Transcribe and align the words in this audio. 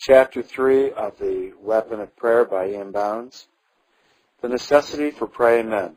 Chapter 0.00 0.44
3 0.44 0.92
of 0.92 1.18
The 1.18 1.54
Weapon 1.60 1.98
of 1.98 2.14
Prayer 2.14 2.44
by 2.44 2.68
Ian 2.68 2.92
Bounds. 2.92 3.48
The 4.40 4.48
necessity 4.48 5.10
for 5.10 5.26
praying 5.26 5.70
men. 5.70 5.96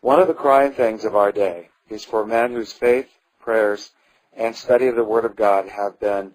One 0.00 0.20
of 0.20 0.26
the 0.26 0.32
crying 0.32 0.72
things 0.72 1.04
of 1.04 1.14
our 1.14 1.30
day 1.30 1.68
is 1.90 2.02
for 2.02 2.24
men 2.24 2.52
whose 2.52 2.72
faith, 2.72 3.10
prayers, 3.38 3.92
and 4.32 4.56
study 4.56 4.86
of 4.86 4.96
the 4.96 5.04
Word 5.04 5.26
of 5.26 5.36
God 5.36 5.68
have 5.68 6.00
been 6.00 6.34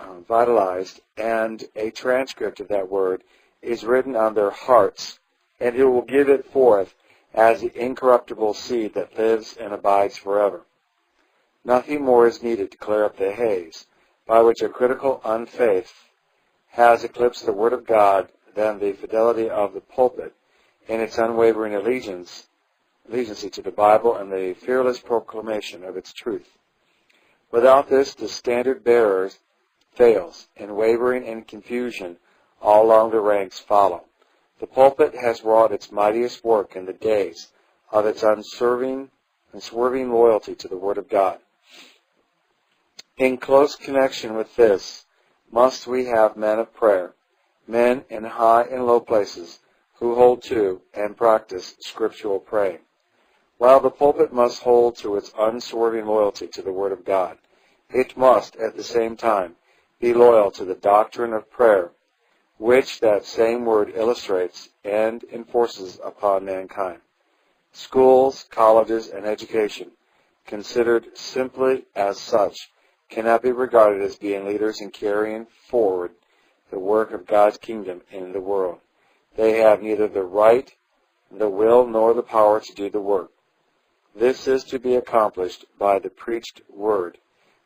uh, 0.00 0.20
vitalized 0.20 1.02
and 1.18 1.62
a 1.76 1.90
transcript 1.90 2.60
of 2.60 2.68
that 2.68 2.88
Word 2.88 3.22
is 3.60 3.84
written 3.84 4.16
on 4.16 4.32
their 4.32 4.50
hearts 4.50 5.20
and 5.60 5.76
who 5.76 5.90
will 5.90 6.00
give 6.00 6.30
it 6.30 6.50
forth 6.50 6.94
as 7.34 7.60
the 7.60 7.78
incorruptible 7.78 8.54
seed 8.54 8.94
that 8.94 9.18
lives 9.18 9.58
and 9.58 9.74
abides 9.74 10.16
forever. 10.16 10.62
Nothing 11.66 12.02
more 12.02 12.26
is 12.26 12.42
needed 12.42 12.70
to 12.70 12.78
clear 12.78 13.04
up 13.04 13.18
the 13.18 13.32
haze 13.32 13.84
by 14.26 14.40
which 14.40 14.62
a 14.62 14.68
critical 14.68 15.20
unfaith 15.24 15.92
has 16.68 17.04
eclipsed 17.04 17.46
the 17.46 17.52
Word 17.52 17.72
of 17.72 17.86
God 17.86 18.28
than 18.54 18.78
the 18.78 18.92
fidelity 18.92 19.48
of 19.48 19.74
the 19.74 19.80
pulpit 19.80 20.34
in 20.88 21.00
its 21.00 21.18
unwavering 21.18 21.74
allegiance, 21.74 22.48
allegiance 23.08 23.42
to 23.42 23.62
the 23.62 23.70
Bible 23.70 24.16
and 24.16 24.30
the 24.32 24.54
fearless 24.54 24.98
proclamation 24.98 25.84
of 25.84 25.96
its 25.96 26.12
truth. 26.12 26.58
Without 27.50 27.88
this, 27.88 28.14
the 28.14 28.28
standard 28.28 28.84
bearers 28.84 29.38
fails, 29.92 30.48
and 30.56 30.76
wavering 30.76 31.26
and 31.26 31.46
confusion 31.48 32.16
all 32.62 32.86
along 32.86 33.10
the 33.10 33.20
ranks 33.20 33.58
follow. 33.58 34.04
The 34.60 34.66
pulpit 34.66 35.14
has 35.14 35.42
wrought 35.42 35.72
its 35.72 35.90
mightiest 35.90 36.44
work 36.44 36.76
in 36.76 36.86
the 36.86 36.92
days 36.92 37.48
of 37.90 38.06
its 38.06 38.22
unswerving, 38.22 39.10
unswerving 39.52 40.12
loyalty 40.12 40.54
to 40.54 40.68
the 40.68 40.76
Word 40.76 40.98
of 40.98 41.08
God. 41.08 41.40
In 43.20 43.36
close 43.36 43.76
connection 43.76 44.34
with 44.34 44.56
this, 44.56 45.04
must 45.52 45.86
we 45.86 46.06
have 46.06 46.38
men 46.38 46.58
of 46.58 46.72
prayer, 46.72 47.14
men 47.66 48.06
in 48.08 48.24
high 48.24 48.62
and 48.62 48.86
low 48.86 48.98
places 48.98 49.58
who 49.96 50.14
hold 50.14 50.42
to 50.44 50.80
and 50.94 51.14
practice 51.14 51.76
scriptural 51.80 52.40
praying. 52.40 52.78
While 53.58 53.80
the 53.80 53.90
pulpit 53.90 54.32
must 54.32 54.62
hold 54.62 54.96
to 55.00 55.16
its 55.16 55.34
unswerving 55.38 56.06
loyalty 56.06 56.46
to 56.46 56.62
the 56.62 56.72
Word 56.72 56.92
of 56.92 57.04
God, 57.04 57.36
it 57.90 58.16
must 58.16 58.56
at 58.56 58.74
the 58.74 58.82
same 58.82 59.18
time 59.18 59.56
be 59.98 60.14
loyal 60.14 60.50
to 60.52 60.64
the 60.64 60.74
doctrine 60.74 61.34
of 61.34 61.50
prayer 61.50 61.90
which 62.56 63.00
that 63.00 63.26
same 63.26 63.66
word 63.66 63.92
illustrates 63.94 64.70
and 64.82 65.24
enforces 65.24 66.00
upon 66.02 66.46
mankind. 66.46 67.02
Schools, 67.70 68.46
colleges, 68.50 69.08
and 69.08 69.26
education, 69.26 69.90
considered 70.46 71.18
simply 71.18 71.84
as 71.94 72.18
such, 72.18 72.70
cannot 73.10 73.42
be 73.42 73.50
regarded 73.50 74.00
as 74.00 74.16
being 74.16 74.46
leaders 74.46 74.80
in 74.80 74.90
carrying 74.90 75.46
forward 75.68 76.12
the 76.70 76.78
work 76.78 77.12
of 77.12 77.26
God's 77.26 77.58
kingdom 77.58 78.00
in 78.10 78.32
the 78.32 78.40
world. 78.40 78.78
They 79.36 79.58
have 79.58 79.82
neither 79.82 80.08
the 80.08 80.22
right, 80.22 80.72
the 81.30 81.48
will, 81.48 81.86
nor 81.86 82.14
the 82.14 82.22
power 82.22 82.60
to 82.60 82.74
do 82.74 82.88
the 82.88 83.00
work. 83.00 83.32
This 84.14 84.48
is 84.48 84.64
to 84.64 84.78
be 84.78 84.94
accomplished 84.96 85.64
by 85.78 85.98
the 85.98 86.10
preached 86.10 86.62
word, 86.68 87.18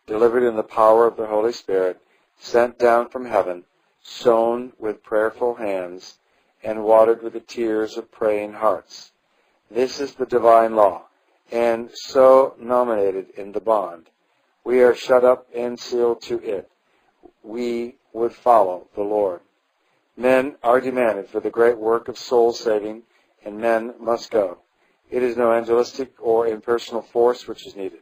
delivered 0.06 0.42
in 0.42 0.56
the 0.56 0.62
power 0.62 1.06
of 1.06 1.16
the 1.16 1.26
Holy 1.26 1.52
Spirit, 1.52 2.00
sent 2.38 2.78
down 2.78 3.08
from 3.08 3.26
heaven, 3.26 3.64
sown 4.02 4.72
with 4.78 5.02
prayerful 5.02 5.54
hands, 5.54 6.18
and 6.62 6.84
watered 6.84 7.22
with 7.22 7.34
the 7.34 7.40
tears 7.40 7.96
of 7.96 8.10
praying 8.10 8.54
hearts. 8.54 9.12
This 9.70 10.00
is 10.00 10.14
the 10.14 10.26
divine 10.26 10.74
law, 10.76 11.06
and 11.50 11.90
so 11.92 12.54
nominated 12.58 13.30
in 13.30 13.52
the 13.52 13.60
bond. 13.60 14.08
We 14.64 14.82
are 14.82 14.94
shut 14.94 15.24
up 15.24 15.46
and 15.54 15.78
sealed 15.78 16.22
to 16.22 16.38
it. 16.40 16.70
We 17.42 17.96
would 18.12 18.32
follow 18.32 18.88
the 18.94 19.02
Lord. 19.02 19.40
Men 20.16 20.56
are 20.62 20.80
demanded 20.80 21.28
for 21.28 21.40
the 21.40 21.50
great 21.50 21.76
work 21.76 22.08
of 22.08 22.16
soul 22.16 22.52
saving, 22.52 23.02
and 23.44 23.58
men 23.58 23.94
must 24.00 24.30
go. 24.30 24.58
It 25.10 25.22
is 25.22 25.36
no 25.36 25.52
angelistic 25.52 26.14
or 26.18 26.46
impersonal 26.46 27.02
force 27.02 27.46
which 27.46 27.66
is 27.66 27.76
needed. 27.76 28.00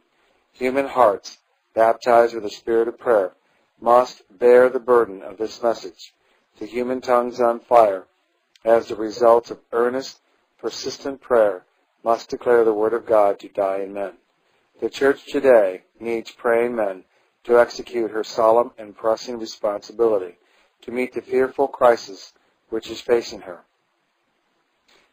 Human 0.53 0.87
hearts, 0.87 1.39
baptized 1.73 2.33
with 2.33 2.43
the 2.43 2.49
spirit 2.49 2.87
of 2.87 2.97
prayer, 2.97 3.33
must 3.81 4.23
bear 4.39 4.69
the 4.69 4.79
burden 4.79 5.21
of 5.21 5.37
this 5.37 5.61
message 5.61 6.13
to 6.59 6.65
human 6.65 7.01
tongues 7.01 7.41
on 7.41 7.59
fire 7.59 8.05
as 8.63 8.87
the 8.87 8.95
result 8.95 9.51
of 9.51 9.59
earnest, 9.71 10.21
persistent 10.57 11.19
prayer 11.19 11.65
must 12.03 12.29
declare 12.29 12.63
the 12.63 12.73
Word 12.73 12.93
of 12.93 13.05
God 13.05 13.39
to 13.39 13.49
dying 13.49 13.93
men. 13.93 14.13
The 14.79 14.89
church 14.89 15.25
today 15.25 15.83
needs 15.99 16.31
praying 16.31 16.75
men 16.75 17.05
to 17.43 17.59
execute 17.59 18.11
her 18.11 18.23
solemn 18.23 18.71
and 18.77 18.95
pressing 18.95 19.39
responsibility 19.39 20.37
to 20.81 20.91
meet 20.91 21.13
the 21.13 21.21
fearful 21.21 21.67
crisis 21.67 22.33
which 22.69 22.89
is 22.89 22.99
facing 22.99 23.41
her. 23.41 23.61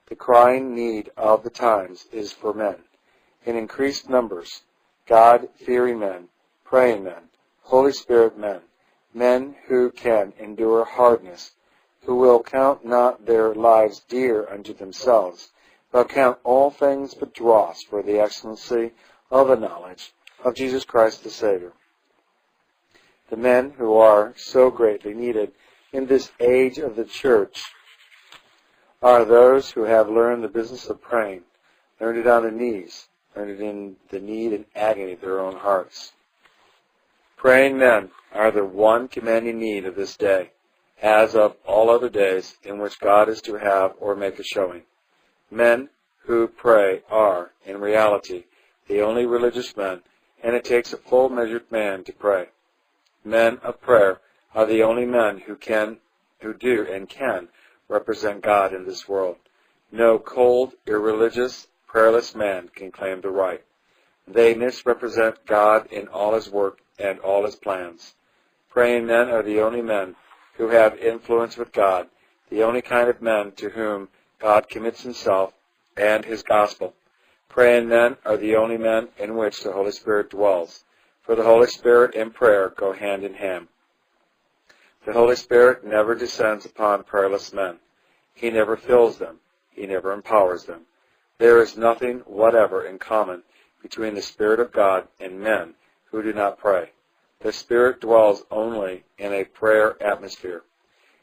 The 0.07 0.17
crying 0.17 0.75
need 0.75 1.11
of 1.17 1.45
the 1.45 1.51
times 1.51 2.07
is 2.11 2.33
for 2.33 2.53
men, 2.53 2.77
in 3.45 3.55
increased 3.55 4.09
numbers, 4.09 4.63
God-fearing 5.07 5.99
men, 5.99 6.29
praying 6.65 7.05
men, 7.05 7.29
Holy 7.63 7.93
Spirit 7.93 8.39
men, 8.39 8.63
men 9.15 9.57
who 9.67 9.91
can 9.91 10.33
endure 10.39 10.85
hardness, 10.85 11.53
who 12.03 12.17
will 12.17 12.43
count 12.43 12.85
not 12.85 13.27
their 13.27 13.55
lives 13.55 14.01
dear 14.09 14.49
unto 14.49 14.73
themselves, 14.73 15.51
but 15.93 16.09
count 16.09 16.39
all 16.45 16.71
things 16.71 17.15
but 17.15 17.35
dross 17.35 17.83
for 17.83 18.03
the 18.03 18.19
excellency 18.19 18.93
of 19.31 19.49
the 19.49 19.57
knowledge 19.57 20.13
of 20.45 20.55
Jesus 20.55 20.85
Christ 20.85 21.23
the 21.23 21.31
Savior. 21.31 21.73
The 23.31 23.37
men 23.37 23.75
who 23.79 23.95
are 23.95 24.35
so 24.37 24.71
greatly 24.71 25.15
needed 25.15 25.53
in 25.93 26.07
this 26.07 26.33
age 26.41 26.79
of 26.79 26.97
the 26.97 27.05
church 27.05 27.63
are 29.03 29.25
those 29.25 29.71
who 29.71 29.85
have 29.85 30.09
learned 30.09 30.43
the 30.43 30.49
business 30.49 30.89
of 30.89 31.01
praying, 31.01 31.43
learned 32.01 32.19
it 32.19 32.27
on 32.27 32.43
their 32.43 32.51
knees, 32.51 33.09
learned 33.37 33.53
it 33.53 33.61
in 33.61 33.97
the 34.11 34.21
need 34.21 34.53
and 34.53 34.65
agony 34.75 35.13
of 35.13 35.21
their 35.21 35.41
own 35.41 35.57
hearts. 35.57 36.13
Praying 37.37 37.79
men 37.79 38.11
are 38.33 38.51
the 38.51 38.65
one 38.65 39.09
commanding 39.09 39.59
need 39.59 39.87
of 39.87 39.95
this 39.95 40.17
day, 40.17 40.51
as 41.01 41.35
of 41.35 41.57
all 41.65 41.89
other 41.89 42.11
days 42.11 42.57
in 42.63 42.79
which 42.79 43.01
God 43.01 43.29
is 43.29 43.41
to 43.43 43.55
have 43.55 43.95
or 43.99 44.15
make 44.15 44.39
a 44.39 44.45
showing. 44.45 44.83
Men 45.51 45.89
who 46.25 46.47
pray 46.47 47.03
are, 47.11 47.53
in 47.65 47.81
reality, 47.81 48.45
the 48.91 49.01
only 49.01 49.25
religious 49.25 49.77
men, 49.77 50.03
and 50.43 50.57
it 50.57 50.65
takes 50.65 50.93
a 50.93 50.97
full-measured 50.97 51.71
man 51.71 52.03
to 52.03 52.13
pray. 52.13 52.49
Men 53.25 53.59
of 53.63 53.81
prayer 53.81 54.21
are 54.53 54.67
the 54.67 54.83
only 54.83 55.07
men 55.07 55.39
who 55.47 55.55
can, 55.55 55.99
who 56.41 56.53
do 56.53 56.85
and 56.91 57.09
can 57.09 57.47
represent 57.89 58.43
God 58.43 58.75
in 58.75 58.85
this 58.85 59.09
world. 59.09 59.37
No 59.93 60.19
cold, 60.19 60.73
irreligious, 60.89 61.69
prayerless 61.87 62.35
man 62.35 62.69
can 62.75 62.91
claim 62.91 63.21
the 63.21 63.31
right. 63.31 63.63
They 64.27 64.55
misrepresent 64.55 65.47
God 65.47 65.87
in 65.93 66.09
all 66.09 66.35
his 66.35 66.51
work 66.51 66.81
and 66.99 67.21
all 67.21 67.45
his 67.45 67.55
plans. 67.55 68.15
Praying 68.71 69.07
men 69.07 69.29
are 69.29 69.45
the 69.45 69.61
only 69.61 69.83
men 69.83 70.17
who 70.55 70.71
have 70.71 70.99
influence 70.99 71.57
with 71.57 71.73
God, 71.73 72.09
the 72.51 72.65
only 72.65 72.83
kind 72.83 73.09
of 73.09 73.23
men 73.23 73.53
to 73.53 73.71
whom 73.71 74.09
God 74.41 74.69
commits 74.69 75.03
himself 75.03 75.53
and 75.97 76.25
his 76.25 76.43
gospel. 76.43 76.95
Praying 77.51 77.89
men 77.89 78.17
are 78.25 78.37
the 78.37 78.55
only 78.55 78.79
men 78.79 79.09
in 79.19 79.37
which 79.37 79.65
the 79.65 79.73
Holy 79.73 79.91
Spirit 79.91 80.31
dwells, 80.31 80.85
for 81.21 81.35
the 81.35 81.43
Holy 81.43 81.67
Spirit 81.67 82.15
and 82.15 82.33
prayer 82.33 82.71
go 82.71 82.93
hand 82.93 83.25
in 83.25 83.35
hand. 83.35 83.67
The 85.05 85.13
Holy 85.13 85.35
Spirit 85.35 85.85
never 85.85 86.15
descends 86.15 86.65
upon 86.65 87.03
prayerless 87.03 87.53
men. 87.53 87.81
He 88.35 88.51
never 88.51 88.77
fills 88.77 89.19
them. 89.19 89.41
He 89.71 89.85
never 89.85 90.13
empowers 90.13 90.65
them. 90.65 90.87
There 91.39 91.61
is 91.61 91.77
nothing 91.77 92.21
whatever 92.21 92.85
in 92.85 93.01
common 93.01 93.43
between 93.83 94.15
the 94.15 94.23
Spirit 94.23 94.61
of 94.61 94.71
God 94.71 95.09
and 95.19 95.41
men 95.41 95.75
who 96.13 96.23
do 96.23 96.33
not 96.33 96.59
pray. 96.59 96.91
The 97.41 97.53
Spirit 97.53 98.01
dwells 98.01 98.45
only 98.51 99.05
in 99.19 99.33
a 99.33 99.45
prayer 99.45 100.01
atmosphere. 100.01 100.63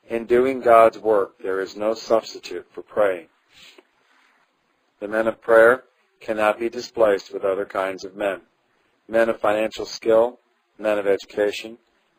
In 0.09 0.25
doing 0.25 0.59
God's 0.59 0.97
work, 0.97 1.37
there 1.39 1.61
is 1.61 1.77
no 1.77 1.93
substitute 1.93 2.67
for 2.71 2.81
praying. 2.81 3.27
The 4.99 5.07
men 5.07 5.27
of 5.27 5.39
prayer 5.39 5.83
cannot 6.19 6.59
be 6.59 6.69
displaced 6.69 7.33
with 7.33 7.43
other 7.43 7.65
kinds 7.65 8.03
of 8.03 8.15
men. 8.15 8.41
Men 9.07 9.29
of 9.29 9.39
financial 9.39 9.85
skill, 9.85 10.39
men 10.77 10.97
of 10.97 11.07
education, 11.07 11.77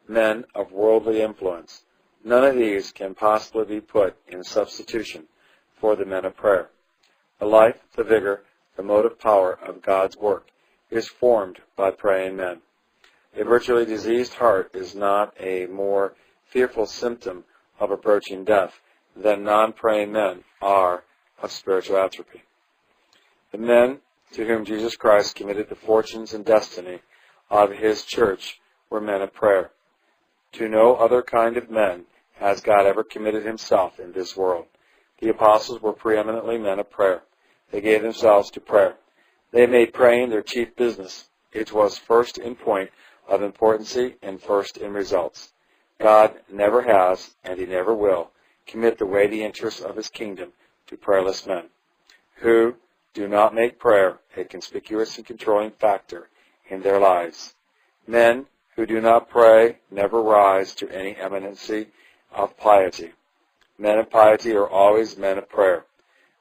men 0.08 0.44
of 0.54 0.72
worldly 0.72 1.20
influence. 1.20 1.82
None 2.24 2.44
of 2.44 2.56
these 2.56 2.92
can 2.92 3.14
possibly 3.14 3.64
be 3.64 3.80
put 3.80 4.16
in 4.26 4.42
substitution 4.42 5.28
for 5.80 5.96
the 5.96 6.04
men 6.04 6.24
of 6.24 6.36
prayer. 6.36 6.70
The 7.38 7.46
life, 7.46 7.80
the 7.94 8.04
vigor, 8.04 8.42
the 8.76 8.82
motive 8.82 9.18
power 9.18 9.52
of 9.52 9.82
God's 9.82 10.16
work 10.16 10.48
is 10.90 11.08
formed 11.08 11.60
by 11.76 11.90
praying 11.90 12.36
men. 12.36 12.62
A 13.36 13.44
virtually 13.44 13.84
diseased 13.84 14.34
heart 14.34 14.70
is 14.74 14.94
not 14.94 15.34
a 15.38 15.66
more 15.66 16.14
fearful 16.46 16.86
symptom 16.86 17.44
of 17.78 17.90
approaching 17.90 18.44
death 18.44 18.80
than 19.14 19.44
non-praying 19.44 20.10
men 20.10 20.44
are 20.60 21.04
of 21.40 21.52
spiritual 21.52 21.98
atrophy. 21.98 22.42
The 23.50 23.58
men 23.58 24.00
to 24.32 24.46
whom 24.46 24.64
Jesus 24.64 24.96
Christ 24.96 25.36
committed 25.36 25.68
the 25.68 25.74
fortunes 25.74 26.34
and 26.34 26.44
destiny 26.44 27.00
of 27.50 27.72
his 27.72 28.04
church 28.04 28.60
were 28.90 29.00
men 29.00 29.22
of 29.22 29.32
prayer. 29.32 29.70
To 30.52 30.68
no 30.68 30.96
other 30.96 31.22
kind 31.22 31.56
of 31.56 31.70
men 31.70 32.04
has 32.34 32.60
God 32.60 32.86
ever 32.86 33.02
committed 33.02 33.44
himself 33.44 33.98
in 33.98 34.12
this 34.12 34.36
world. 34.36 34.66
The 35.20 35.30
apostles 35.30 35.80
were 35.80 35.92
preeminently 35.92 36.58
men 36.58 36.78
of 36.78 36.90
prayer. 36.90 37.22
They 37.70 37.80
gave 37.80 38.02
themselves 38.02 38.50
to 38.52 38.60
prayer. 38.60 38.96
They 39.50 39.66
made 39.66 39.92
praying 39.92 40.30
their 40.30 40.42
chief 40.42 40.76
business. 40.76 41.28
It 41.52 41.72
was 41.72 41.98
first 41.98 42.38
in 42.38 42.54
point 42.54 42.90
of 43.26 43.42
importancy 43.42 44.16
and 44.22 44.40
first 44.40 44.76
in 44.76 44.92
results. 44.92 45.52
God 45.98 46.34
never 46.50 46.82
has, 46.82 47.34
and 47.44 47.58
he 47.58 47.66
never 47.66 47.94
will, 47.94 48.30
commit 48.66 48.98
the 48.98 49.06
weighty 49.06 49.42
interests 49.42 49.80
of 49.80 49.96
his 49.96 50.08
kingdom 50.08 50.52
to 50.86 50.96
prayerless 50.96 51.46
men, 51.46 51.64
who 52.36 52.74
do 53.14 53.28
not 53.28 53.54
make 53.54 53.78
prayer 53.78 54.18
a 54.36 54.44
conspicuous 54.44 55.16
and 55.16 55.26
controlling 55.26 55.70
factor 55.70 56.28
in 56.68 56.82
their 56.82 57.00
lives. 57.00 57.54
Men 58.06 58.46
who 58.76 58.86
do 58.86 59.00
not 59.00 59.28
pray 59.28 59.78
never 59.90 60.22
rise 60.22 60.74
to 60.76 60.88
any 60.90 61.16
eminency 61.16 61.88
of 62.32 62.56
piety. 62.56 63.12
Men 63.78 63.98
of 63.98 64.10
piety 64.10 64.52
are 64.52 64.68
always 64.68 65.16
men 65.16 65.38
of 65.38 65.48
prayer. 65.48 65.84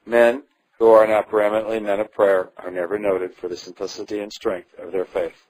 Men 0.05 0.43
who 0.79 0.89
are 0.89 1.07
not 1.07 1.29
preeminently 1.29 1.79
men 1.79 1.99
of 1.99 2.11
prayer 2.13 2.49
are 2.57 2.71
never 2.71 2.99
noted 2.99 3.33
for 3.35 3.47
the 3.47 3.57
simplicity 3.57 4.19
and 4.19 4.31
strength 4.31 4.69
of 4.77 4.91
their 4.91 5.05
faith. 5.05 5.47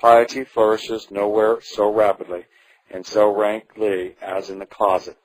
Piety 0.00 0.44
flourishes 0.44 1.10
nowhere 1.10 1.58
so 1.60 1.92
rapidly 1.92 2.44
and 2.90 3.04
so 3.04 3.34
rankly 3.34 4.16
as 4.22 4.50
in 4.50 4.58
the 4.58 4.66
closet. 4.66 5.16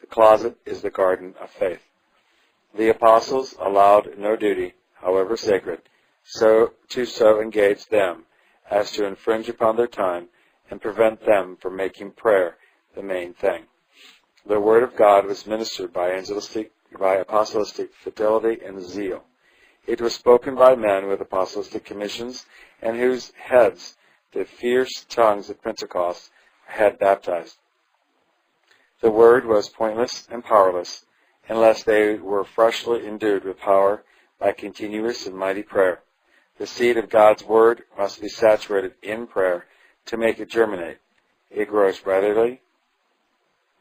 The 0.00 0.06
closet 0.06 0.56
is 0.64 0.82
the 0.82 0.90
garden 0.90 1.34
of 1.40 1.50
faith. 1.50 1.82
The 2.74 2.90
apostles 2.90 3.54
allowed 3.58 4.18
no 4.18 4.36
duty, 4.36 4.74
however 4.94 5.36
sacred, 5.36 5.82
so 6.22 6.74
to 6.90 7.06
so 7.06 7.40
engage 7.40 7.86
them 7.86 8.26
as 8.70 8.92
to 8.92 9.06
infringe 9.06 9.48
upon 9.48 9.76
their 9.76 9.86
time 9.86 10.28
and 10.70 10.80
prevent 10.80 11.24
them 11.24 11.56
from 11.56 11.76
making 11.76 12.12
prayer 12.12 12.58
the 12.94 13.02
main 13.02 13.32
thing. 13.32 13.64
The 14.44 14.60
word 14.60 14.82
of 14.82 14.96
God 14.96 15.26
was 15.26 15.46
ministered 15.46 15.92
by 15.92 16.12
angelistic, 16.12 16.72
by 16.98 17.16
apostolic 17.16 17.92
fidelity 17.94 18.64
and 18.64 18.82
zeal. 18.82 19.24
It 19.86 20.00
was 20.00 20.14
spoken 20.14 20.54
by 20.54 20.74
men 20.74 21.08
with 21.08 21.20
apostolic 21.20 21.84
commissions 21.84 22.46
and 22.82 22.98
whose 22.98 23.32
heads 23.32 23.96
the 24.32 24.44
fierce 24.44 25.06
tongues 25.08 25.48
of 25.48 25.62
Pentecost 25.62 26.30
had 26.66 26.98
baptized. 26.98 27.56
The 29.00 29.10
word 29.10 29.46
was 29.46 29.68
pointless 29.68 30.28
and 30.30 30.44
powerless 30.44 31.06
unless 31.48 31.82
they 31.82 32.14
were 32.14 32.44
freshly 32.44 33.06
endued 33.06 33.44
with 33.44 33.58
power 33.58 34.04
by 34.38 34.52
continuous 34.52 35.26
and 35.26 35.36
mighty 35.36 35.62
prayer. 35.62 36.00
The 36.58 36.66
seed 36.66 36.96
of 36.96 37.08
God's 37.08 37.44
word 37.44 37.84
must 37.96 38.20
be 38.20 38.28
saturated 38.28 38.94
in 39.02 39.26
prayer 39.26 39.66
to 40.06 40.16
make 40.16 40.38
it 40.38 40.50
germinate. 40.50 40.98
It 41.50 41.68
grows 41.68 42.04
readily, 42.04 42.60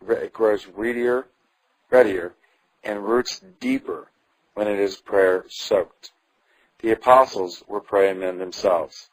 it 0.08 0.32
grows 0.32 0.68
readier, 0.68 1.28
readier, 1.90 2.34
and 2.84 3.06
roots 3.06 3.42
deeper 3.60 4.10
when 4.54 4.68
it 4.68 4.80
is 4.80 4.98
prayer 4.98 5.46
soaked. 5.50 6.12
The 6.80 6.92
apostles 6.92 7.64
were 7.68 7.82
praying 7.82 8.20
men 8.20 8.38
themselves. 8.38 9.10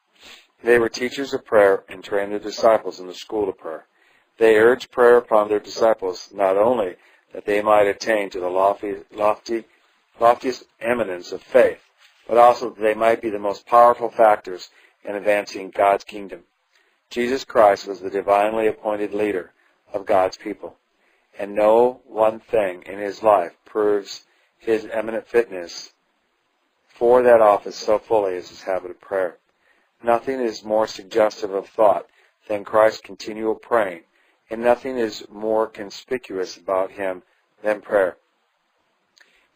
They 0.62 0.78
were 0.78 0.88
teachers 0.88 1.34
of 1.34 1.44
prayer 1.44 1.84
and 1.88 2.04
trained 2.04 2.32
their 2.32 2.38
disciples 2.38 3.00
in 3.00 3.06
the 3.06 3.14
school 3.14 3.48
of 3.48 3.58
prayer. 3.58 3.86
They 4.38 4.56
urged 4.56 4.90
prayer 4.90 5.16
upon 5.16 5.48
their 5.48 5.60
disciples 5.60 6.30
not 6.32 6.56
only 6.56 6.96
that 7.34 7.44
they 7.44 7.60
might 7.60 7.88
attain 7.88 8.30
to 8.30 8.40
the 8.40 8.48
lofty, 8.48 8.94
lofty, 9.12 9.64
loftiest 10.20 10.64
eminence 10.80 11.32
of 11.32 11.42
faith, 11.42 11.80
but 12.28 12.38
also 12.38 12.70
that 12.70 12.80
they 12.80 12.94
might 12.94 13.20
be 13.20 13.28
the 13.28 13.38
most 13.38 13.66
powerful 13.66 14.08
factors 14.08 14.70
in 15.04 15.16
advancing 15.16 15.70
God's 15.70 16.04
kingdom. 16.04 16.44
Jesus 17.10 17.44
Christ 17.44 17.88
was 17.88 18.00
the 18.00 18.08
divinely 18.08 18.68
appointed 18.68 19.12
leader 19.12 19.52
of 19.92 20.06
God's 20.06 20.36
people, 20.36 20.76
and 21.36 21.54
no 21.54 22.00
one 22.06 22.38
thing 22.38 22.82
in 22.86 22.98
his 22.98 23.22
life 23.22 23.52
proves 23.64 24.24
his 24.56 24.86
eminent 24.86 25.26
fitness 25.26 25.92
for 26.86 27.22
that 27.22 27.40
office 27.40 27.76
so 27.76 27.98
fully 27.98 28.36
as 28.36 28.48
his 28.48 28.62
habit 28.62 28.92
of 28.92 29.00
prayer. 29.00 29.38
Nothing 30.02 30.40
is 30.40 30.64
more 30.64 30.86
suggestive 30.86 31.52
of 31.52 31.68
thought 31.68 32.06
than 32.46 32.64
Christ's 32.64 33.00
continual 33.00 33.56
praying, 33.56 34.04
and 34.50 34.62
nothing 34.62 34.98
is 34.98 35.24
more 35.30 35.66
conspicuous 35.66 36.56
about 36.56 36.92
him 36.92 37.22
than 37.62 37.80
prayer. 37.80 38.16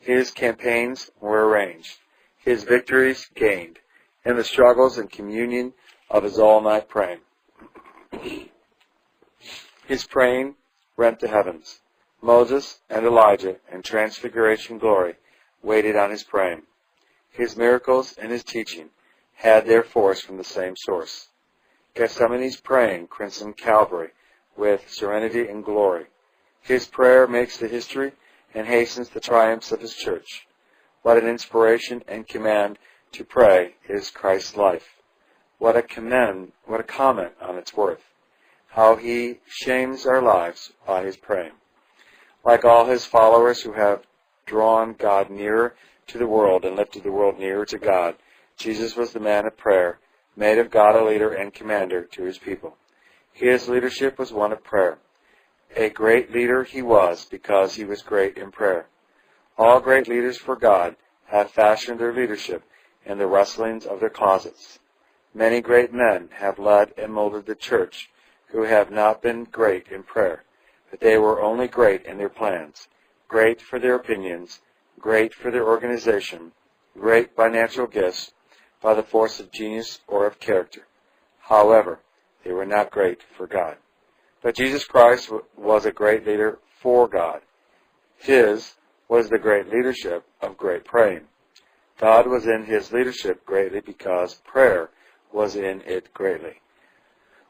His 0.00 0.30
campaigns 0.30 1.10
were 1.20 1.48
arranged, 1.48 1.98
his 2.38 2.64
victories 2.64 3.28
gained, 3.34 3.78
and 4.24 4.38
the 4.38 4.44
struggles 4.44 4.98
and 4.98 5.10
communion 5.10 5.74
of 6.10 6.22
his 6.22 6.38
all-night 6.38 6.88
praying. 6.88 7.20
His 9.86 10.06
praying 10.06 10.56
rent 10.96 11.20
the 11.20 11.28
heavens. 11.28 11.80
Moses 12.20 12.80
and 12.90 13.06
Elijah 13.06 13.56
in 13.72 13.82
transfiguration 13.82 14.78
glory 14.78 15.14
waited 15.62 15.96
on 15.96 16.10
his 16.10 16.22
praying. 16.22 16.62
His 17.30 17.56
miracles 17.56 18.14
and 18.18 18.32
his 18.32 18.42
teaching 18.42 18.90
had 19.34 19.66
their 19.66 19.82
force 19.82 20.20
from 20.20 20.36
the 20.36 20.44
same 20.44 20.74
source. 20.76 21.28
Gethsemane's 21.94 22.60
praying 22.60 23.06
crimsoned 23.06 23.56
Calvary 23.56 24.10
with 24.58 24.90
serenity 24.90 25.48
and 25.48 25.64
glory. 25.64 26.06
His 26.60 26.84
prayer 26.84 27.26
makes 27.26 27.56
the 27.56 27.68
history 27.68 28.12
and 28.54 28.66
hastens 28.66 29.08
the 29.08 29.20
triumphs 29.20 29.72
of 29.72 29.80
his 29.80 29.94
church. 29.94 30.46
What 31.02 31.16
an 31.16 31.28
inspiration 31.28 32.02
and 32.08 32.26
command 32.26 32.78
to 33.12 33.24
pray 33.24 33.76
is 33.88 34.10
Christ's 34.10 34.56
life. 34.56 34.96
What 35.58 35.76
a 35.76 35.82
commend, 35.82 36.52
what 36.66 36.80
a 36.80 36.84
comment 36.84 37.32
on 37.40 37.56
its 37.56 37.74
worth. 37.74 38.02
How 38.68 38.96
he 38.96 39.38
shames 39.46 40.06
our 40.06 40.20
lives 40.20 40.72
by 40.86 41.04
his 41.04 41.16
praying. 41.16 41.52
Like 42.44 42.64
all 42.64 42.86
his 42.86 43.04
followers 43.04 43.62
who 43.62 43.72
have 43.72 44.02
drawn 44.44 44.94
God 44.94 45.30
nearer 45.30 45.74
to 46.08 46.18
the 46.18 46.26
world 46.26 46.64
and 46.64 46.76
lifted 46.76 47.02
the 47.02 47.12
world 47.12 47.38
nearer 47.38 47.64
to 47.66 47.78
God, 47.78 48.16
Jesus 48.56 48.96
was 48.96 49.12
the 49.12 49.20
man 49.20 49.46
of 49.46 49.56
prayer, 49.56 49.98
made 50.36 50.58
of 50.58 50.70
God 50.70 50.96
a 50.96 51.04
leader 51.04 51.32
and 51.32 51.54
commander 51.54 52.02
to 52.02 52.24
his 52.24 52.38
people. 52.38 52.76
His 53.32 53.68
leadership 53.68 54.18
was 54.18 54.32
one 54.32 54.52
of 54.52 54.64
prayer. 54.64 54.98
A 55.76 55.90
great 55.90 56.32
leader 56.32 56.64
he 56.64 56.82
was 56.82 57.24
because 57.24 57.74
he 57.74 57.84
was 57.84 58.02
great 58.02 58.36
in 58.36 58.50
prayer. 58.50 58.86
All 59.56 59.80
great 59.80 60.08
leaders 60.08 60.38
for 60.38 60.56
God 60.56 60.96
have 61.26 61.50
fashioned 61.50 62.00
their 62.00 62.12
leadership 62.12 62.62
in 63.04 63.18
the 63.18 63.26
rustlings 63.26 63.86
of 63.86 64.00
their 64.00 64.10
closets. 64.10 64.78
Many 65.34 65.60
great 65.60 65.92
men 65.92 66.30
have 66.32 66.58
led 66.58 66.94
and 66.96 67.12
molded 67.12 67.46
the 67.46 67.54
church 67.54 68.10
who 68.46 68.62
have 68.62 68.90
not 68.90 69.20
been 69.20 69.44
great 69.44 69.88
in 69.88 70.02
prayer, 70.02 70.44
but 70.90 71.00
they 71.00 71.18
were 71.18 71.42
only 71.42 71.68
great 71.68 72.06
in 72.06 72.18
their 72.18 72.28
plans, 72.30 72.88
great 73.28 73.60
for 73.60 73.78
their 73.78 73.94
opinions, 73.94 74.60
great 74.98 75.34
for 75.34 75.50
their 75.50 75.66
organization, 75.66 76.52
great 76.98 77.36
by 77.36 77.48
natural 77.48 77.86
gifts, 77.86 78.32
by 78.80 78.94
the 78.94 79.02
force 79.02 79.38
of 79.38 79.52
genius 79.52 80.00
or 80.06 80.26
of 80.26 80.40
character. 80.40 80.86
However, 81.40 82.00
they 82.44 82.52
were 82.52 82.66
not 82.66 82.90
great 82.90 83.20
for 83.36 83.46
God. 83.46 83.76
But 84.42 84.54
Jesus 84.54 84.84
Christ 84.84 85.30
was 85.56 85.84
a 85.84 85.92
great 85.92 86.26
leader 86.26 86.58
for 86.80 87.08
God. 87.08 87.40
His 88.16 88.74
was 89.08 89.28
the 89.28 89.38
great 89.38 89.68
leadership 89.68 90.24
of 90.40 90.56
great 90.56 90.84
praying. 90.84 91.26
God 91.98 92.26
was 92.26 92.46
in 92.46 92.64
his 92.64 92.92
leadership 92.92 93.44
greatly 93.44 93.80
because 93.80 94.36
prayer 94.46 94.90
was 95.32 95.56
in 95.56 95.82
it 95.82 96.12
greatly. 96.14 96.60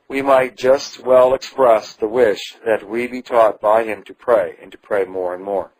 We 0.08 0.22
might 0.22 0.56
just 0.56 1.04
well 1.04 1.34
express 1.34 1.92
the 1.92 2.08
wish 2.08 2.56
that 2.64 2.88
we 2.88 3.06
be 3.06 3.20
taught 3.20 3.60
by 3.60 3.84
him 3.84 4.02
to 4.04 4.14
pray 4.14 4.56
and 4.60 4.72
to 4.72 4.78
pray 4.78 5.04
more 5.04 5.34
and 5.34 5.44
more. 5.44 5.72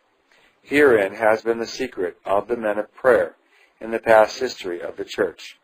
Herein 0.61 1.15
has 1.15 1.41
been 1.41 1.57
the 1.57 1.65
secret 1.65 2.17
of 2.25 2.47
the 2.47 2.57
men 2.57 2.77
of 2.77 2.93
prayer 2.93 3.35
in 3.81 3.89
the 3.89 3.99
past 3.99 4.39
history 4.39 4.81
of 4.81 4.97
the 4.97 5.05
church. 5.05 5.57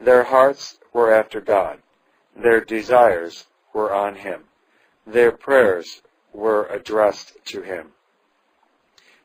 Their 0.00 0.24
hearts 0.24 0.78
were 0.92 1.12
after 1.12 1.40
God. 1.40 1.80
Their 2.40 2.60
desires 2.60 3.46
were 3.74 3.92
on 3.92 4.14
him. 4.14 4.44
Their 5.06 5.32
prayers 5.32 6.02
were 6.32 6.66
addressed 6.66 7.36
to 7.46 7.62
him. 7.62 7.88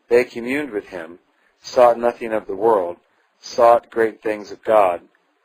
They 0.10 0.24
communed 0.24 0.72
with 0.72 0.88
him, 0.88 1.20
sought 1.62 2.00
nothing 2.00 2.34
of 2.34 2.48
the 2.48 2.56
world, 2.56 2.98
sought 3.40 3.90
great 3.90 4.22
things 4.22 4.52
of 4.52 4.64
God, 4.64 5.02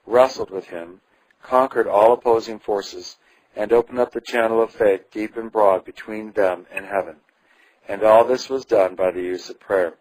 wrestled 0.07 0.51
with 0.51 0.67
him, 0.67 1.01
conquered 1.43 1.87
all 1.87 2.13
opposing 2.13 2.59
forces, 2.59 3.17
and 3.55 3.73
opened 3.73 3.99
up 3.99 4.13
the 4.13 4.21
channel 4.21 4.63
of 4.63 4.71
faith 4.71 5.11
deep 5.11 5.37
and 5.37 5.51
broad 5.51 5.85
between 5.85 6.33
them 6.33 6.67
and 6.71 6.87
heaven. 6.87 7.17
And 7.89 8.03
all 8.03 8.25
this 8.25 8.49
was 8.49 8.65
done 8.65 8.95
by 8.95 9.11
the 9.11 9.23
use 9.23 9.51
of 9.51 9.59
prayer. 9.59 9.95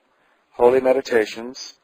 Holy 0.52 0.82
meditations, 0.82 1.76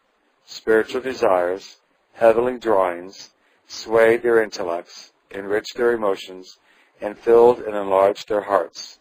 spiritual 0.45 1.01
desires, 1.01 1.77
heavenly 2.13 2.57
drawings, 2.57 3.31
swayed 3.67 4.21
their 4.21 4.43
intellects, 4.43 5.12
enriched 5.33 5.75
their 5.75 5.91
emotions, 5.91 6.57
and 7.01 7.17
filled 7.17 7.59
and 7.59 7.75
enlarged 7.75 8.29
their 8.29 8.41
hearts. 8.41 8.99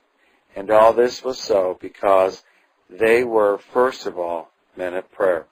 And 0.57 0.71
all 0.71 0.93
this 0.93 1.25
was 1.25 1.39
so 1.39 1.79
because 1.81 2.43
they 2.91 3.25
were, 3.25 3.59
first 3.59 4.07
of 4.07 4.19
all, 4.19 4.51
men 4.77 4.95
of 4.95 5.11
prayer. 5.13 5.47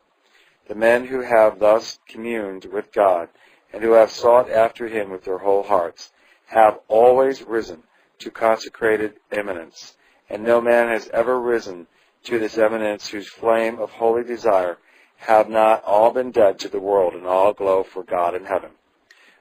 The 0.68 0.74
men 0.74 1.06
who 1.06 1.22
have 1.22 1.58
thus 1.58 1.98
communed 2.08 2.66
with 2.66 2.92
God 2.92 3.28
and 3.72 3.82
who 3.82 3.92
have 3.92 4.10
sought 4.10 4.50
after 4.50 4.88
him 4.88 5.10
with 5.10 5.24
their 5.24 5.38
whole 5.38 5.62
hearts 5.62 6.12
have 6.46 6.80
always 6.88 7.42
risen 7.42 7.82
to 8.18 8.30
consecrated 8.30 9.14
eminence, 9.30 9.96
and 10.28 10.42
no 10.42 10.60
man 10.60 10.88
has 10.88 11.08
ever 11.08 11.40
risen 11.40 11.86
to 12.24 12.38
this 12.38 12.58
eminence 12.58 13.08
whose 13.08 13.28
flame 13.28 13.78
of 13.78 13.90
holy 13.90 14.24
desire 14.24 14.78
have 15.16 15.48
not 15.48 15.82
all 15.84 16.10
been 16.10 16.30
dead 16.30 16.58
to 16.58 16.68
the 16.68 16.80
world 16.80 17.14
and 17.14 17.26
all 17.26 17.52
glow 17.52 17.82
for 17.82 18.02
God 18.02 18.34
in 18.34 18.44
heaven. 18.44 18.70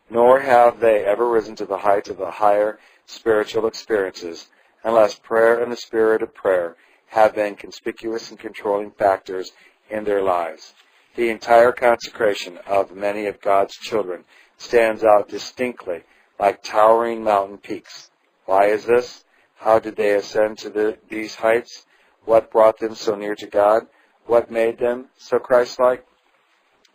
Nor 0.10 0.40
have 0.40 0.80
they 0.80 1.06
ever 1.06 1.30
risen 1.30 1.56
to 1.58 1.66
the 1.66 1.78
height 1.78 2.10
of 2.10 2.18
the 2.18 2.32
higher 2.32 2.80
spiritual 3.06 3.68
experiences 3.68 4.48
unless 4.84 5.20
prayer 5.20 5.62
and 5.62 5.72
the 5.72 5.78
spirit 5.78 6.22
of 6.22 6.34
prayer 6.34 6.76
have 7.08 7.36
been 7.36 7.56
conspicuous 7.56 8.30
and 8.30 8.40
controlling 8.40 8.92
factors 8.92 9.52
in 9.90 10.04
their 10.04 10.22
lives. 10.22 10.74
The 11.16 11.30
entire 11.30 11.72
consecration 11.72 12.60
of 12.68 12.96
many 12.96 13.26
of 13.26 13.42
God's 13.42 13.76
children 13.76 14.24
stands 14.58 15.04
out 15.04 15.30
distinctly 15.30 16.04
like 16.40 16.64
towering 16.64 17.24
mountain 17.24 17.58
peaks. 17.58 18.10
Why 18.46 18.68
is 18.68 18.86
this? 18.86 19.26
How 19.58 19.80
did 19.80 19.96
they 19.96 20.14
ascend 20.14 20.58
to 20.60 20.70
the, 20.70 20.98
these 21.10 21.36
heights? 21.36 21.86
What 22.26 22.52
brought 22.52 22.80
them 22.80 22.96
so 22.96 23.16
near 23.16 23.36
to 23.36 23.48
God? 23.48 23.84
What 24.26 24.50
made 24.50 24.80
them 24.80 25.08
so 25.18 25.40
Christ-like? 25.40 26.06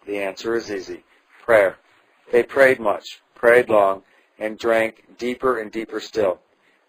The 0.06 0.18
answer 0.18 0.54
is 0.54 0.70
easy. 0.70 1.04
Prayer. 1.44 1.76
They 2.32 2.42
prayed 2.42 2.80
much, 2.80 3.20
prayed 3.34 3.68
long, 3.68 4.02
and 4.38 4.58
drank 4.58 5.16
deeper 5.18 5.58
and 5.58 5.70
deeper 5.70 6.00
still. 6.00 6.40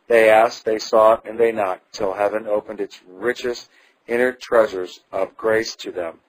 They 0.08 0.30
asked, 0.30 0.66
they 0.66 0.80
sought, 0.80 1.26
and 1.26 1.40
they 1.40 1.52
knocked, 1.52 1.94
till 1.94 2.14
heaven 2.14 2.48
opened 2.48 2.80
its 2.80 3.02
richest 3.08 3.70
inner 4.08 4.32
treasures 4.32 5.02
of 5.12 5.36
grace 5.36 5.76
to 5.78 5.92
them. 5.92 6.20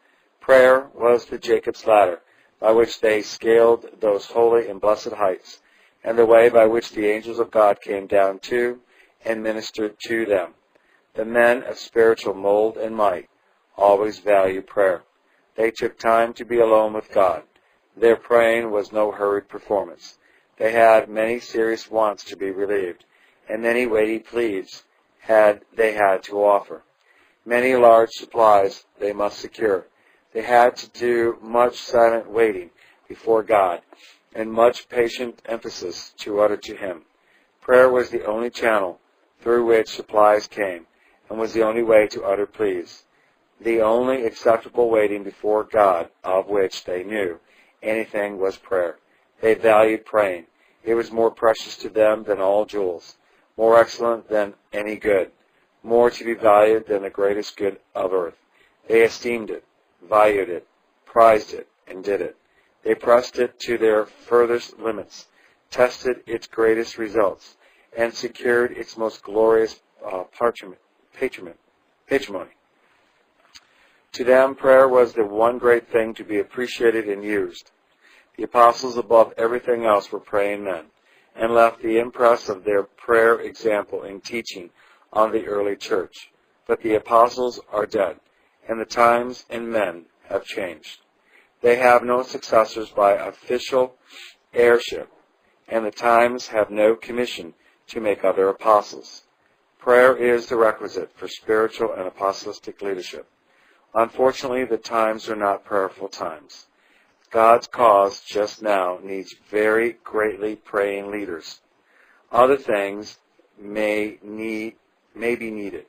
Prayer 0.40 0.88
was 0.94 1.26
the 1.26 1.38
Jacob's 1.38 1.86
ladder, 1.86 2.20
by 2.58 2.72
which 2.72 3.00
they 3.00 3.22
scaled 3.22 3.86
those 4.00 4.26
holy 4.26 4.68
and 4.68 4.80
blessed 4.80 5.12
heights, 5.12 5.60
and 6.02 6.18
the 6.18 6.26
way 6.26 6.48
by 6.48 6.66
which 6.66 6.90
the 6.90 7.06
angels 7.06 7.38
of 7.38 7.50
God 7.50 7.80
came 7.80 8.06
down 8.06 8.38
to 8.40 8.80
and 9.24 9.42
ministered 9.42 9.96
to 10.06 10.24
them. 10.24 10.54
The 11.14 11.24
men 11.24 11.62
of 11.64 11.78
spiritual 11.78 12.34
mold 12.34 12.76
and 12.76 12.94
might 12.94 13.28
always 13.76 14.18
value 14.18 14.62
prayer. 14.62 15.02
They 15.54 15.70
took 15.70 15.98
time 15.98 16.32
to 16.34 16.44
be 16.44 16.60
alone 16.60 16.92
with 16.92 17.10
God. 17.12 17.42
Their 17.98 18.16
praying 18.16 18.70
was 18.70 18.92
no 18.92 19.10
hurried 19.10 19.48
performance. 19.48 20.18
They 20.58 20.72
had 20.72 21.08
many 21.08 21.40
serious 21.40 21.90
wants 21.90 22.24
to 22.24 22.36
be 22.36 22.50
relieved, 22.50 23.06
and 23.48 23.62
many 23.62 23.86
weighty 23.86 24.18
pleas 24.18 24.84
had 25.20 25.62
they 25.74 25.92
had 25.94 26.22
to 26.24 26.44
offer. 26.44 26.82
Many 27.46 27.74
large 27.74 28.10
supplies 28.10 28.84
they 28.98 29.14
must 29.14 29.38
secure. 29.38 29.86
They 30.34 30.42
had 30.42 30.76
to 30.76 30.90
do 30.90 31.38
much 31.40 31.78
silent 31.78 32.28
waiting 32.28 32.70
before 33.08 33.42
God, 33.42 33.80
and 34.34 34.52
much 34.52 34.90
patient 34.90 35.40
emphasis 35.46 36.12
to 36.18 36.40
utter 36.40 36.58
to 36.58 36.76
Him. 36.76 37.06
Prayer 37.62 37.88
was 37.88 38.10
the 38.10 38.26
only 38.26 38.50
channel 38.50 39.00
through 39.40 39.64
which 39.64 39.88
supplies 39.88 40.46
came, 40.46 40.86
and 41.30 41.38
was 41.38 41.54
the 41.54 41.62
only 41.62 41.82
way 41.82 42.06
to 42.08 42.24
utter 42.24 42.46
pleas. 42.46 43.04
The 43.58 43.80
only 43.80 44.26
acceptable 44.26 44.90
waiting 44.90 45.22
before 45.22 45.64
God 45.64 46.10
of 46.22 46.48
which 46.48 46.84
they 46.84 47.02
knew 47.02 47.40
anything 47.86 48.38
was 48.38 48.56
prayer. 48.56 48.96
They 49.40 49.54
valued 49.54 50.04
praying. 50.04 50.46
It 50.84 50.94
was 50.94 51.10
more 51.10 51.30
precious 51.30 51.76
to 51.78 51.88
them 51.88 52.24
than 52.24 52.40
all 52.40 52.64
jewels, 52.64 53.16
more 53.56 53.78
excellent 53.78 54.28
than 54.28 54.54
any 54.72 54.96
good, 54.96 55.30
more 55.82 56.10
to 56.10 56.24
be 56.24 56.34
valued 56.34 56.86
than 56.86 57.02
the 57.02 57.10
greatest 57.10 57.56
good 57.56 57.78
of 57.94 58.12
earth. 58.12 58.36
They 58.88 59.02
esteemed 59.02 59.50
it, 59.50 59.64
valued 60.08 60.48
it, 60.48 60.66
prized 61.04 61.54
it, 61.54 61.68
and 61.86 62.04
did 62.04 62.20
it. 62.20 62.36
They 62.84 62.94
pressed 62.94 63.38
it 63.38 63.58
to 63.60 63.78
their 63.78 64.06
furthest 64.06 64.78
limits, 64.78 65.26
tested 65.70 66.22
its 66.26 66.46
greatest 66.46 66.98
results, 66.98 67.56
and 67.96 68.14
secured 68.14 68.72
its 68.72 68.96
most 68.96 69.22
glorious 69.22 69.80
uh, 70.04 70.24
patrimony. 71.18 72.50
To 74.12 74.24
them, 74.24 74.54
prayer 74.54 74.88
was 74.88 75.12
the 75.14 75.24
one 75.24 75.58
great 75.58 75.88
thing 75.88 76.14
to 76.14 76.24
be 76.24 76.38
appreciated 76.38 77.08
and 77.08 77.24
used. 77.24 77.70
The 78.36 78.44
apostles, 78.44 78.96
above 78.98 79.32
everything 79.38 79.86
else, 79.86 80.12
were 80.12 80.20
praying 80.20 80.64
men, 80.64 80.86
and 81.34 81.54
left 81.54 81.82
the 81.82 81.98
impress 81.98 82.48
of 82.48 82.64
their 82.64 82.82
prayer 82.82 83.40
example 83.40 84.02
in 84.02 84.20
teaching 84.20 84.70
on 85.12 85.32
the 85.32 85.46
early 85.46 85.76
church. 85.76 86.30
But 86.66 86.82
the 86.82 86.94
apostles 86.94 87.60
are 87.72 87.86
dead, 87.86 88.20
and 88.68 88.78
the 88.78 88.84
times 88.84 89.46
and 89.48 89.70
men 89.70 90.06
have 90.28 90.44
changed. 90.44 91.00
They 91.62 91.76
have 91.76 92.02
no 92.02 92.22
successors 92.22 92.90
by 92.90 93.12
official 93.12 93.96
heirship, 94.52 95.10
and 95.68 95.84
the 95.84 95.90
times 95.90 96.48
have 96.48 96.70
no 96.70 96.94
commission 96.94 97.54
to 97.88 98.00
make 98.00 98.22
other 98.22 98.48
apostles. 98.48 99.22
Prayer 99.78 100.16
is 100.16 100.46
the 100.46 100.56
requisite 100.56 101.12
for 101.16 101.28
spiritual 101.28 101.92
and 101.92 102.06
apostolic 102.06 102.82
leadership. 102.82 103.28
Unfortunately, 103.94 104.64
the 104.64 104.76
times 104.76 105.28
are 105.28 105.36
not 105.36 105.64
prayerful 105.64 106.08
times. 106.08 106.66
God's 107.30 107.66
cause 107.66 108.20
just 108.20 108.62
now 108.62 108.98
needs 109.02 109.34
very 109.50 109.96
greatly 110.04 110.56
praying 110.56 111.10
leaders. 111.10 111.60
Other 112.30 112.56
things 112.56 113.18
may 113.58 114.18
need 114.22 114.76
may 115.14 115.34
be 115.34 115.50
needed, 115.50 115.86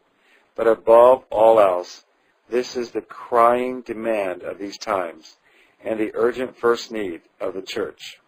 but 0.56 0.68
above 0.68 1.26
all 1.30 1.60
else, 1.60 2.06
this 2.50 2.78
is 2.78 2.92
the 2.92 3.02
crying 3.02 3.82
demand 3.82 4.42
of 4.42 4.58
these 4.58 4.78
times 4.78 5.38
and 5.84 6.00
the 6.00 6.12
urgent 6.16 6.58
first 6.58 6.92
need 6.92 7.22
of 7.40 7.54
the 7.54 7.62
church. 7.62 8.20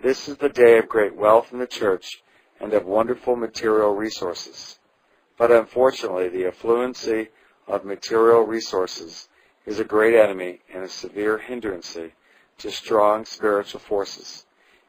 This 0.00 0.28
is 0.28 0.36
the 0.36 0.48
day 0.48 0.78
of 0.78 0.88
great 0.88 1.16
wealth 1.16 1.52
in 1.52 1.58
the 1.58 1.66
church 1.66 2.22
and 2.60 2.72
of 2.72 2.86
wonderful 2.86 3.36
material 3.36 3.94
resources. 3.94 4.78
But 5.36 5.50
unfortunately, 5.50 6.28
the 6.28 6.44
affluency 6.44 7.28
of 7.66 7.84
material 7.84 8.42
resources 8.42 9.28
is 9.68 9.78
a 9.78 9.84
great 9.84 10.14
enemy 10.14 10.60
and 10.72 10.82
a 10.82 10.88
severe 10.88 11.36
hindrance 11.36 11.94
to 12.56 12.70
strong 12.70 13.26
spiritual 13.26 13.78
forces. 13.78 14.46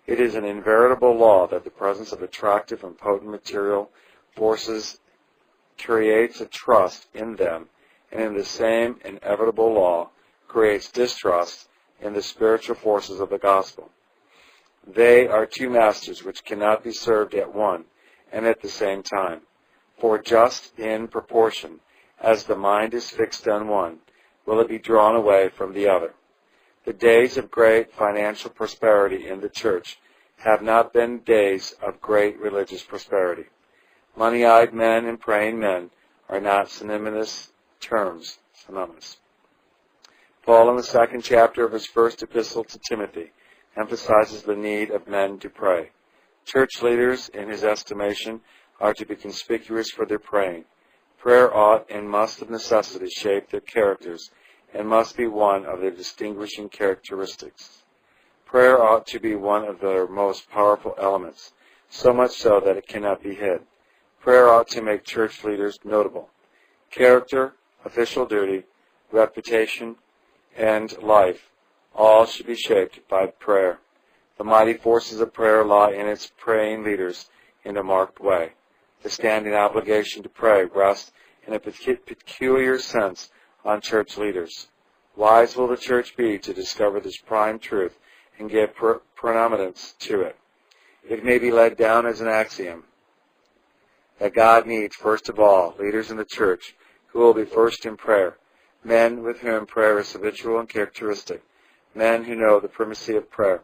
It 0.08 0.22
is 0.22 0.36
an 0.36 0.46
inveritable 0.46 1.18
law 1.18 1.48
that 1.48 1.66
the 1.66 1.70
presence 1.70 2.14
of 2.14 2.24
attractive 2.24 2.86
and 2.86 2.98
potent 2.98 3.30
material 3.30 3.92
forces 4.38 4.98
creates 5.78 6.40
a 6.40 6.46
trust 6.46 7.08
in 7.14 7.36
them, 7.36 7.68
and 8.10 8.22
in 8.22 8.38
the 8.38 8.46
same 8.46 9.02
inevitable 9.04 9.74
law 9.74 10.12
creates 10.48 10.90
distrust 10.90 11.68
in 12.00 12.14
the 12.14 12.24
spiritual 12.24 12.76
forces 12.76 13.20
of 13.20 13.30
the 13.30 13.38
gospel. 13.38 13.92
They 14.88 15.28
are 15.28 15.46
two 15.46 15.70
masters 15.70 16.24
which 16.24 16.46
cannot 16.46 16.86
be 16.86 16.94
served 16.94 17.36
at 17.36 17.54
one 17.54 17.84
and 18.32 18.46
at 18.46 18.62
the 18.62 18.70
same 18.70 19.04
time. 19.04 19.42
For 20.00 20.18
just 20.18 20.80
in 20.80 21.10
proportion 21.10 21.82
as 22.18 22.46
the 22.46 22.56
mind 22.56 22.94
is 22.94 23.10
fixed 23.10 23.46
on 23.46 23.68
one, 23.68 24.00
will 24.50 24.62
it 24.62 24.68
be 24.68 24.80
drawn 24.80 25.16
away 25.16 25.48
from 25.48 25.74
the 25.74 25.88
other. 25.88 26.12
The 26.84 26.94
days 26.94 27.38
of 27.38 27.52
great 27.52 27.94
financial 27.94 28.50
prosperity 28.50 29.28
in 29.28 29.42
the 29.42 29.50
church 29.50 30.00
have 30.38 30.64
not 30.64 30.92
been 30.92 31.20
days 31.20 31.76
of 31.84 32.02
great 32.02 32.40
religious 32.40 32.82
prosperity. 32.82 33.44
Money-eyed 34.18 34.74
men 34.74 35.06
and 35.06 35.20
praying 35.20 35.60
men 35.60 35.92
are 36.28 36.40
not 36.42 36.72
synonymous 36.72 37.52
terms. 37.80 38.40
Synonymous. 38.66 39.18
Paul 40.44 40.72
in 40.72 40.78
the 40.78 40.84
second 40.84 41.22
chapter 41.22 41.64
of 41.64 41.72
his 41.72 41.86
first 41.86 42.24
epistle 42.24 42.64
to 42.64 42.80
Timothy 42.90 43.32
emphasizes 43.78 44.42
the 44.42 44.56
need 44.56 44.90
of 44.90 45.08
men 45.08 45.38
to 45.40 45.50
pray. 45.50 45.92
Church 46.46 46.82
leaders, 46.82 47.30
in 47.30 47.50
his 47.50 47.64
estimation, 47.64 48.42
are 48.80 48.96
to 48.96 49.06
be 49.06 49.16
conspicuous 49.16 49.92
for 49.92 50.08
their 50.08 50.18
praying. 50.18 50.66
Prayer 51.20 51.54
ought 51.54 51.86
and 51.90 52.10
must 52.10 52.42
of 52.42 52.50
necessity 52.50 53.10
shape 53.10 53.50
their 53.50 53.60
characters 53.60 54.32
and 54.74 54.88
must 54.88 55.18
be 55.18 55.28
one 55.28 55.66
of 55.66 55.82
their 55.82 55.92
distinguishing 55.92 56.70
characteristics. 56.70 57.84
Prayer 58.46 58.82
ought 58.82 59.06
to 59.08 59.20
be 59.20 59.36
one 59.36 59.66
of 59.66 59.82
their 59.82 60.08
most 60.08 60.50
powerful 60.50 60.96
elements, 60.98 61.52
so 61.90 62.14
much 62.14 62.32
so 62.32 62.62
that 62.62 62.78
it 62.78 62.88
cannot 62.88 63.22
be 63.22 63.36
hid. 63.36 63.62
Prayer 64.22 64.48
ought 64.48 64.70
to 64.70 64.82
make 64.82 65.04
church 65.04 65.44
leaders 65.44 65.78
notable. 65.84 66.30
Character, 66.90 67.54
official 67.84 68.26
duty, 68.26 68.64
reputation, 69.12 69.98
and 70.56 70.98
life 71.02 71.52
all 71.94 72.26
should 72.26 72.48
be 72.48 72.56
shaped 72.56 73.08
by 73.10 73.28
prayer. 73.28 73.80
The 74.38 74.46
mighty 74.46 74.74
forces 74.74 75.20
of 75.20 75.34
prayer 75.34 75.66
lie 75.66 75.92
in 75.92 76.08
its 76.08 76.32
praying 76.38 76.84
leaders 76.86 77.30
in 77.66 77.76
a 77.76 77.84
marked 77.84 78.22
way. 78.22 78.54
The 79.02 79.10
standing 79.10 79.54
obligation 79.54 80.24
to 80.24 80.30
pray 80.30 80.66
rests 80.66 81.12
in 81.48 81.54
a 81.54 81.60
peculiar 81.60 82.80
sense 82.80 83.30
on 83.64 83.82
church 83.82 84.18
leaders. 84.18 84.68
Wise 85.16 85.56
will 85.56 85.68
the 85.68 85.78
church 85.78 86.16
be 86.16 86.38
to 86.40 86.54
discover 86.54 87.00
this 87.00 87.18
prime 87.18 87.60
truth 87.60 87.98
and 88.38 88.50
give 88.50 88.74
preeminence 89.16 89.96
to 90.00 90.22
it. 90.22 90.38
It 91.08 91.24
may 91.24 91.40
be 91.40 91.52
laid 91.52 91.78
down 91.78 92.06
as 92.06 92.22
an 92.22 92.28
axiom 92.28 92.84
that 94.20 94.34
God 94.34 94.68
needs, 94.68 94.96
first 94.96 95.30
of 95.30 95.40
all, 95.40 95.76
leaders 95.80 96.12
in 96.12 96.18
the 96.18 96.26
church 96.26 96.76
who 97.08 97.20
will 97.20 97.34
be 97.34 97.46
first 97.46 97.86
in 97.86 97.98
prayer, 97.98 98.38
men 98.84 99.24
with 99.24 99.40
whom 99.40 99.66
prayer 99.66 99.98
is 100.00 100.12
habitual 100.12 100.60
and 100.60 100.70
characteristic, 100.70 101.42
men 101.96 102.26
who 102.26 102.36
know 102.36 102.60
the 102.60 102.68
primacy 102.68 103.16
of 103.16 103.32
prayer. 103.32 103.62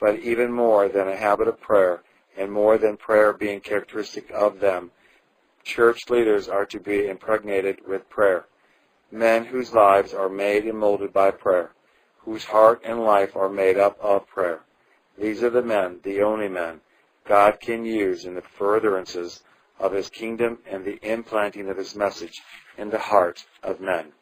But 0.00 0.18
even 0.20 0.50
more 0.50 0.88
than 0.88 1.06
a 1.06 1.16
habit 1.16 1.48
of 1.48 1.60
prayer, 1.60 2.02
and 2.36 2.50
more 2.50 2.78
than 2.78 2.96
prayer 2.96 3.32
being 3.32 3.60
characteristic 3.60 4.30
of 4.30 4.60
them, 4.60 4.90
church 5.62 6.08
leaders 6.08 6.48
are 6.48 6.66
to 6.66 6.80
be 6.80 7.08
impregnated 7.08 7.86
with 7.86 8.08
prayer. 8.08 8.46
Men 9.10 9.44
whose 9.44 9.74
lives 9.74 10.14
are 10.14 10.28
made 10.28 10.64
and 10.64 10.78
molded 10.78 11.12
by 11.12 11.30
prayer, 11.30 11.72
whose 12.18 12.44
heart 12.44 12.80
and 12.84 13.04
life 13.04 13.36
are 13.36 13.48
made 13.48 13.76
up 13.76 13.98
of 14.00 14.26
prayer. 14.26 14.60
These 15.18 15.42
are 15.42 15.50
the 15.50 15.62
men, 15.62 16.00
the 16.02 16.22
only 16.22 16.48
men, 16.48 16.80
God 17.24 17.60
can 17.60 17.84
use 17.84 18.24
in 18.24 18.34
the 18.34 18.42
furtherances 18.42 19.42
of 19.78 19.92
his 19.92 20.08
kingdom 20.08 20.58
and 20.66 20.84
the 20.84 20.98
implanting 21.02 21.68
of 21.68 21.76
his 21.76 21.94
message 21.94 22.42
in 22.78 22.90
the 22.90 22.98
heart 22.98 23.44
of 23.62 23.80
men. 23.80 24.12